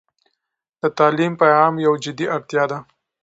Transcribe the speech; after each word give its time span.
د 0.81 0.83
تعلیم 0.97 1.33
پیغام 1.41 1.73
یو 1.85 1.93
جدي 2.03 2.25
اړتيا 2.35 2.63
ده. 2.71 2.77